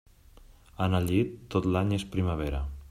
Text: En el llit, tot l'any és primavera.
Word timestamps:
En 0.85 0.97
el 1.01 1.05
llit, 1.11 1.37
tot 1.57 1.69
l'any 1.75 1.95
és 2.01 2.09
primavera. 2.17 2.69